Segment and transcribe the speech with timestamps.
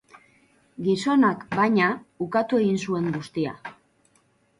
[0.85, 1.89] Gizonak, baina,
[2.27, 3.55] ukatu egin zuen guztia.